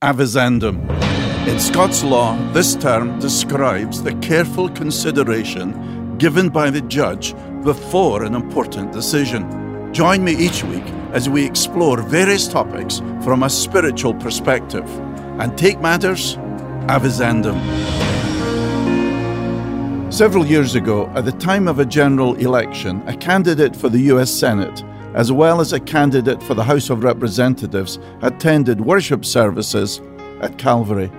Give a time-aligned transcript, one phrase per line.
[0.00, 0.78] Avisandum.
[1.48, 8.36] In Scots law, this term describes the careful consideration given by the judge before an
[8.36, 9.92] important decision.
[9.92, 14.88] Join me each week as we explore various topics from a spiritual perspective
[15.40, 16.36] and take matters
[16.86, 17.58] avisandum.
[20.12, 24.30] Several years ago, at the time of a general election, a candidate for the US
[24.30, 24.84] Senate
[25.18, 30.00] as well as a candidate for the House of Representatives, attended worship services
[30.40, 31.10] at Calvary.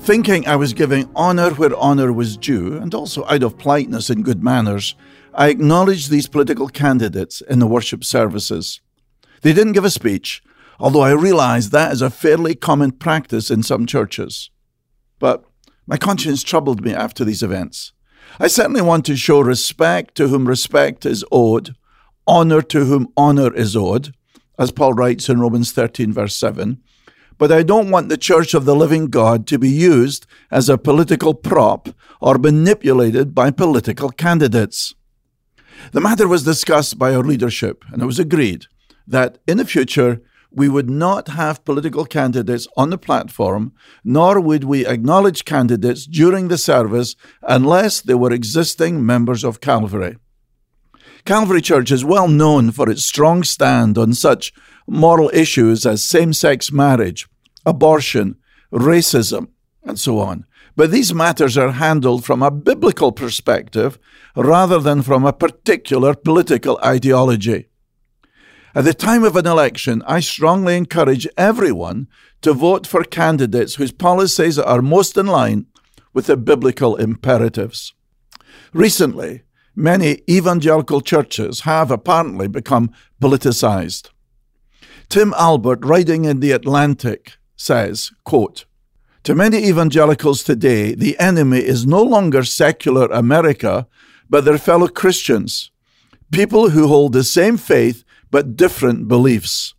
[0.00, 4.24] Thinking I was giving honour where honour was due, and also out of politeness and
[4.24, 4.96] good manners,
[5.32, 8.80] I acknowledged these political candidates in the worship services.
[9.42, 10.42] They didn't give a speech,
[10.80, 14.50] although I realised that is a fairly common practice in some churches.
[15.20, 15.44] But
[15.86, 17.92] my conscience troubled me after these events.
[18.40, 21.76] I certainly want to show respect to whom respect is owed,
[22.26, 24.14] honor to whom honor is owed,
[24.58, 26.80] as Paul writes in Romans 13, verse 7.
[27.36, 30.78] But I don't want the church of the living God to be used as a
[30.78, 31.88] political prop
[32.20, 34.94] or manipulated by political candidates.
[35.92, 38.66] The matter was discussed by our leadership, and it was agreed
[39.06, 43.72] that in the future we would not have political candidates on the platform,
[44.04, 50.16] nor would we acknowledge candidates during the service unless they were existing members of Calvary.
[51.24, 54.52] Calvary Church is well known for its strong stand on such
[54.86, 57.26] moral issues as same sex marriage,
[57.64, 58.36] abortion,
[58.70, 59.48] racism,
[59.82, 60.44] and so on.
[60.76, 63.98] But these matters are handled from a biblical perspective
[64.36, 67.68] rather than from a particular political ideology.
[68.74, 72.08] At the time of an election, I strongly encourage everyone
[72.42, 75.68] to vote for candidates whose policies are most in line
[76.12, 77.94] with the biblical imperatives.
[78.74, 79.43] Recently,
[79.76, 84.10] many evangelical churches have apparently become politicized.
[85.08, 88.64] Tim Alberta, writing in The Atlantic, says, quote,
[89.24, 93.86] To many evangelicals today, the enemy is no longer secular America,
[94.28, 95.70] but their fellow Christians,
[96.32, 99.74] people who hold the same faith but different beliefs.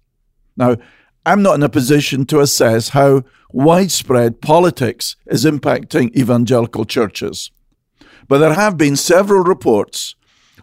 [0.56, 0.78] Now,
[1.26, 7.52] I'm not in a position to assess how widespread politics is impacting evangelical churches.
[8.28, 10.16] But there have been several reports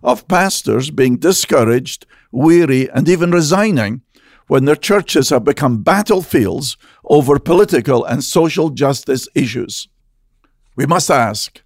[0.03, 4.03] of pastors being discouraged, weary, and even resigning
[4.49, 9.89] when their churches have become battlefields over political and social justice issues.
[10.77, 11.63] We must ask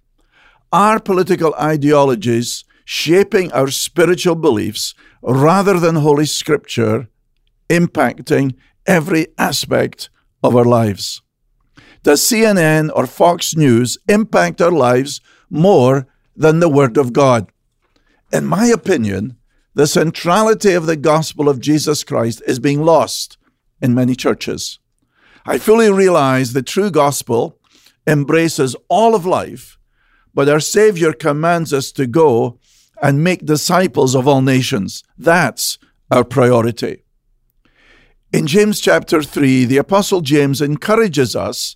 [0.71, 7.07] are political ideologies shaping our spiritual beliefs rather than Holy Scripture
[7.69, 8.55] impacting
[8.85, 10.09] every aspect
[10.43, 11.21] of our lives?
[12.03, 15.19] Does CNN or Fox News impact our lives
[15.49, 17.51] more than the Word of God.
[18.31, 19.37] In my opinion,
[19.73, 23.37] the centrality of the gospel of Jesus Christ is being lost
[23.81, 24.79] in many churches.
[25.45, 27.59] I fully realize the true gospel
[28.05, 29.77] embraces all of life,
[30.33, 32.59] but our Savior commands us to go
[33.01, 35.03] and make disciples of all nations.
[35.17, 35.77] That's
[36.11, 37.03] our priority.
[38.33, 41.75] In James chapter 3, the Apostle James encourages us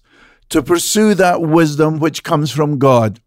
[0.49, 3.21] to pursue that wisdom which comes from God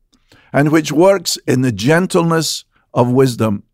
[0.54, 3.65] and which works in the gentleness of wisdom.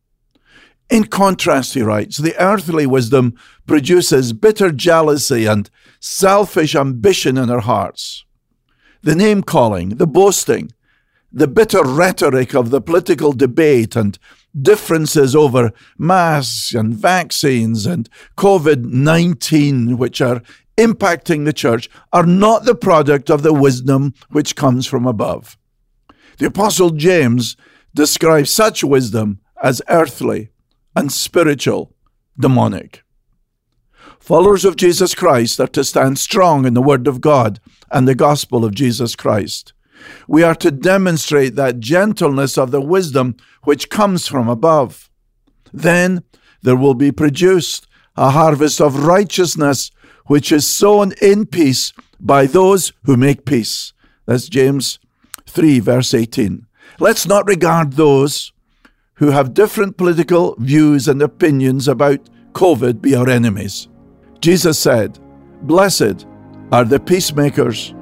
[0.89, 3.35] In contrast, he writes, the earthly wisdom
[3.67, 5.69] produces bitter jealousy and
[6.01, 8.25] selfish ambition in our hearts.
[9.03, 10.73] The name calling, the boasting,
[11.31, 14.19] the bitter rhetoric of the political debate and
[14.61, 18.09] differences over masks and vaccines and
[18.39, 20.43] COVID 19, which are
[20.79, 25.59] impacting the church, are not the product of the wisdom which comes from above.
[26.41, 27.55] The Apostle James
[27.95, 30.49] describes such wisdom as earthly
[30.97, 31.95] and spiritual,
[32.39, 33.03] demonic.
[34.19, 38.15] Followers of Jesus Christ are to stand strong in the Word of God and the
[38.15, 39.75] gospel of Jesus Christ.
[40.27, 45.11] We are to demonstrate that gentleness of the wisdom which comes from above.
[45.75, 46.23] Then
[46.63, 47.87] there will be produced
[48.17, 49.91] a harvest of righteousness
[50.25, 53.93] which is sown in peace by those who make peace.
[54.25, 55.00] That's James
[55.51, 56.67] 3, verse 18.
[56.99, 58.53] Let's not regard those
[59.15, 62.21] who have different political views and opinions about
[62.53, 63.89] COVID be our enemies.
[64.41, 65.19] Jesus said,
[65.63, 66.27] Blessed
[66.73, 67.95] are the peacemakers,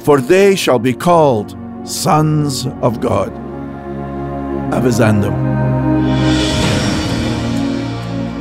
[0.00, 3.32] for they shall be called sons of God.
[4.72, 5.34] Avizandum.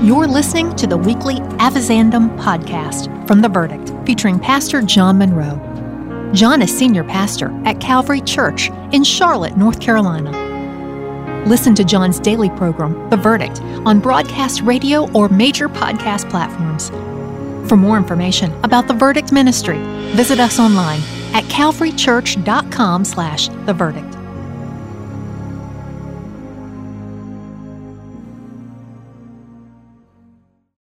[0.03, 5.72] You're listening to the weekly Avizandum podcast from The Verdict, featuring Pastor John Munro.
[6.33, 10.31] John is senior pastor at Calvary Church in Charlotte, North Carolina.
[11.45, 16.89] Listen to John's daily program, The Verdict, on broadcast radio or major podcast platforms.
[17.69, 19.77] For more information about the Verdict Ministry,
[20.15, 21.01] visit us online
[21.33, 24.12] at calvarychurch.com slash the verdict.